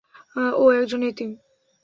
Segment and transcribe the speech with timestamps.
[0.55, 1.31] ও একজন এতিম।